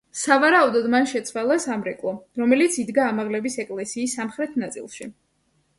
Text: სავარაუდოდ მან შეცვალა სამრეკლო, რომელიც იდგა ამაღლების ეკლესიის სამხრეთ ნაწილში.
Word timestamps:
სავარაუდოდ 0.19 0.87
მან 0.93 1.03
შეცვალა 1.11 1.57
სამრეკლო, 1.65 2.15
რომელიც 2.43 2.81
იდგა 2.85 3.07
ამაღლების 3.13 3.61
ეკლესიის 3.67 4.19
სამხრეთ 4.21 4.59
ნაწილში. 4.65 5.15